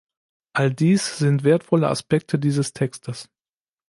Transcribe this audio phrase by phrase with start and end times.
[0.53, 3.29] All dies sind wertvolle Aspekte dieses Textes.